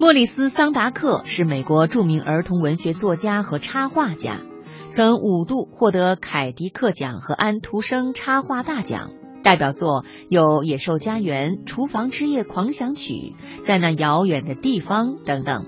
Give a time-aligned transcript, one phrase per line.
[0.00, 4.40] 莫里斯·桑达克是美国著名儿童文学作家和插画家，
[4.88, 9.10] 曾五度获得凯迪克奖和安徒生插画大奖。
[9.42, 13.12] 代表作有《野兽家园》《厨房之夜狂想曲》
[13.62, 15.66] 《在那遥远的地方》等等。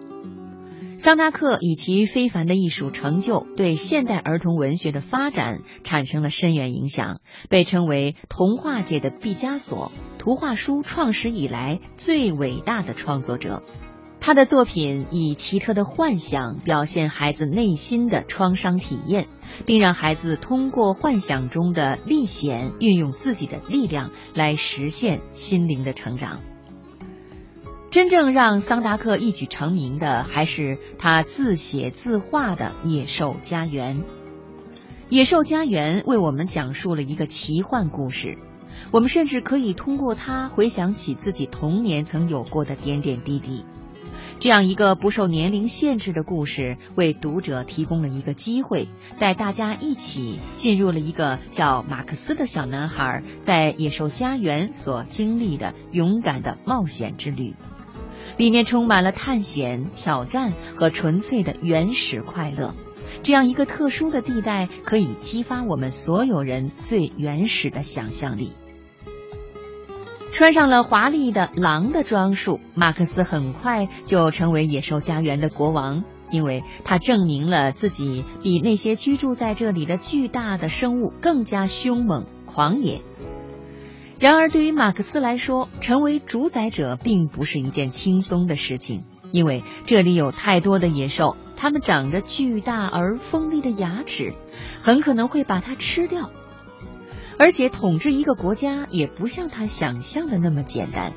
[0.96, 7.20] 桑达克以其非凡的艺术成就，对现代儿童文学的发展产生了深远影响，
[7.50, 13.62] 被称为童话界的毕加索，图画书创始以来最伟大的创作者。
[14.25, 19.27] 他的作品以奇特的幻想表现孩子内心的创伤体验，
[19.66, 26.38] 并让孩子通过幻想中的历险，运用自己的力量来实现心灵的成长。
[27.91, 33.96] 真正让桑达克一举成名的，还是他自写自画的《野兽家园》。
[35.09, 38.38] 《野兽家园》为我们讲述了一个奇幻故事，
[38.93, 43.65] 我们甚至可以通过它回想起自己童年曾有过的点点滴滴。
[44.42, 48.88] 这样一个不受年龄限制的故事，为读者提供了一个机会，
[49.21, 57.54] 带大家一起进入了一个叫马克思的小男孩在野兽家园所经历的勇敢的冒险之旅。
[58.37, 62.74] 里面充满了探险、挑战和纯粹的原始快乐。
[63.23, 68.50] 这样一个特殊的地带，可以激发我们所有人最原始的想象力。
[70.33, 83.03] 穿上了华丽的狼的装束，马克思很快就成为野兽家园的国王，因为他证明了自己比那些居住在这里的巨大的生物更加凶猛狂野。
[84.19, 94.33] 然而，对于马克思来说，成为主宰者并不是一件轻松的事情，因为这里有太多的野兽，它们长着巨大而锋利的牙齿，
[94.81, 96.31] 很可能会把它吃掉。
[97.38, 101.12] 而且统治一个国家也不像他想象的那么简单。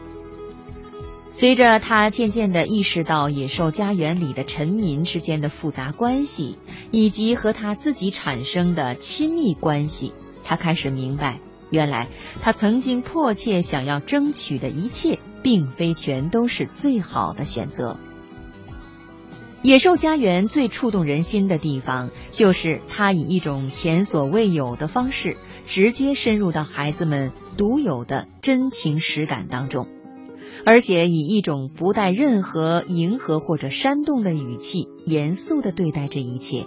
[1.30, 6.58] 随着他渐渐的意识到野兽家园里的臣民之间的复杂关系，
[6.92, 10.14] 以及和他自己产生的亲密关系，
[10.46, 12.08] 他开始明白，原来
[12.42, 17.98] 他曾经迫切想要争取的一切，并非全都是最好的选择。
[19.66, 29.88] 野兽家园最触动人心的地方，就是它以一种前所未有的方式，直接深入到孩子们独有的真情实感当中，
[30.68, 36.66] 而且以一种不带任何迎合或者煽动的语气，严肃的对待这一切。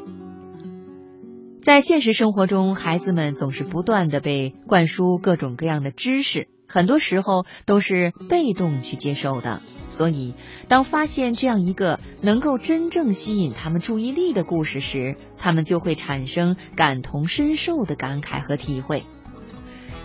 [1.63, 9.63] 在现实生活中，孩子们总是不断的被灌输各种各样的知识，很多时候都是被动去接受的。
[9.89, 10.35] 所以，
[10.69, 19.05] 当发现这样一个能够真正吸引他们注意力的故事时，他们就会产生感同身受的感慨和体会。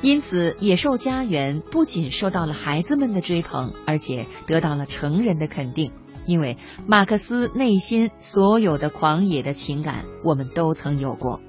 [0.02, 5.92] 因此，《野兽家园》不仅受到了孩子们的追捧，而且得到了成人的肯定。
[6.26, 6.58] 因为
[6.88, 11.42] 马克思内心所有的狂野的情感，我们都曾有过。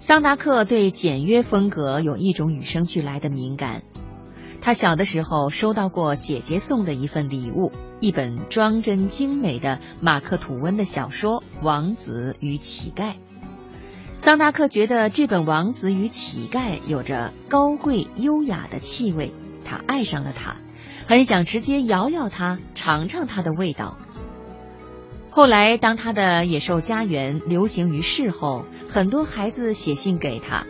[0.00, 3.82] 桑达克对简约风格有一种与生俱来的敏感。
[4.60, 13.12] 他小的时候收到过姐姐送的一份礼物，一本装帧精美的马克吐温的小说《王子与乞丐》。
[14.18, 19.32] 桑达克觉得这本《王子与乞丐》有着高贵优雅的气味，
[19.64, 20.56] 他爱上了它，
[21.06, 23.98] 很想直接摇摇它，尝尝它的味道。
[25.30, 30.66] 后来，当他的《野兽家园》流行于世后，很多孩子写信给他。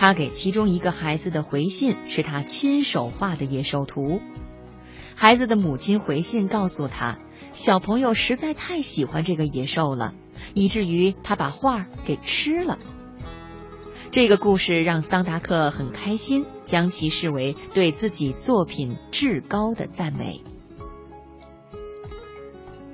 [0.00, 4.22] 他给其中一个孩子的回信是他亲手画的野兽图。
[5.14, 7.18] 孩子的母亲回信告诉他，
[7.52, 10.14] 小朋友实在太喜欢这个野兽了，
[10.54, 12.78] 以至于他把画给吃了。
[14.10, 20.40] 这个故事让桑达克很开心，将其视为对自己作品至高的赞美。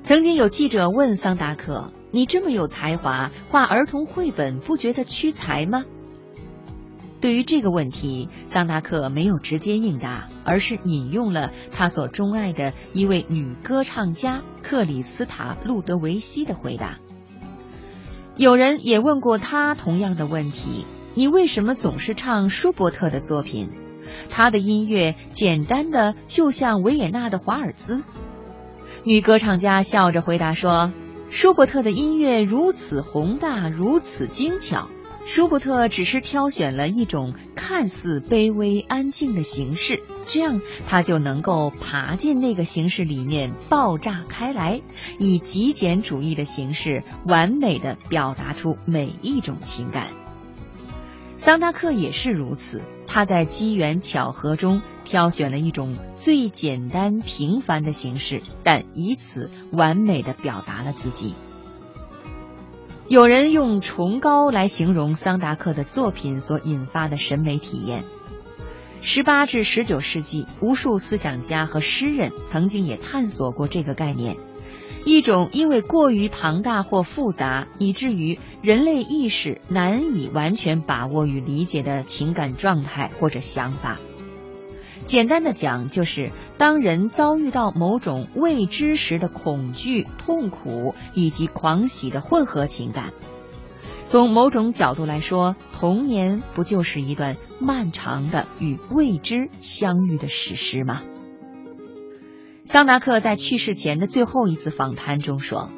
[0.02, 5.84] 曾经有记者问桑达克：“你这么有才华，画儿童绘本不觉得屈才吗？”
[7.20, 16.98] 对于这个问题，桑达克没有直接应答，而是引用了他所钟爱的一位女歌唱家克里斯塔·路德维希的回答。
[18.36, 20.84] 有人也问过他同样的问题
[21.16, 23.70] ：“你为什么总是唱舒伯特的作品？
[24.28, 28.02] 他的音乐简单的就像维也纳的华尔兹。”
[29.04, 30.92] 女歌唱家笑着回答说
[31.30, 34.90] ：“舒伯特的音乐如此宏大，如此精巧。”
[35.26, 44.80] 舒伯特只是挑选了一种看似卑微安静的形式，这样他就能够爬进那个形式里面爆炸开来，
[45.18, 50.06] 以极简主义的形式完美的表达出每一种情感。
[51.34, 61.34] 桑达克也是如此，他在机缘巧合中挑选了一种最简单平凡的形式，但以此完美的表达了自己。
[63.08, 68.02] 有人用崇高来形容桑达克的作品所引发的审美体验。
[69.00, 74.36] 十八至十九世纪，无数思想家和诗人曾经也探索过这个概念。
[75.04, 84.00] 一种因为过于庞大或复杂，以至于人类意识难以完全把握与理解的情感状态或者想法。
[85.06, 93.12] 简单的讲，就是当人遭遇到某种未知时的恐惧、痛苦以及狂喜的混合情感。
[94.04, 101.02] 从某种角度来说，童年不就是一段漫长的与未知相遇的史诗吗？
[102.64, 105.70] 桑达克在去世前的最后一次访谈中说：“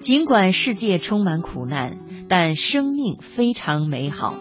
[0.00, 1.98] 尽管世界充满苦难，
[2.28, 4.34] 但生命非常美好，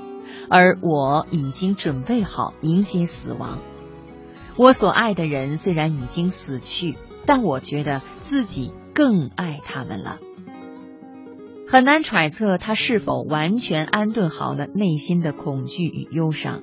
[0.49, 3.59] 而我已经准备好迎接死亡。
[4.57, 6.95] 我所爱的人虽然已经死去，
[7.25, 10.19] 但我觉得自己更爱他们了。
[11.67, 16.61] 很难揣测他是否完全安顿好了内心的恐惧与忧伤。”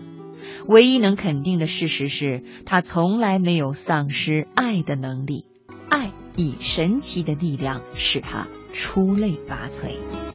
[0.67, 5.47] 唯一能肯定的事实是他从来没有丧失爱的能力，
[5.88, 9.93] 爱以神奇的力量使他出类拔萃。